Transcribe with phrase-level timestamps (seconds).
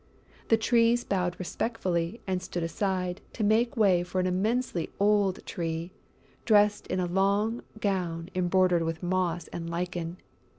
[0.47, 5.93] The Trees bowed respectfully and stood aside to make way for an immensely old Tree,
[6.43, 10.17] dressed in a long gown embroidered with moss and lichen.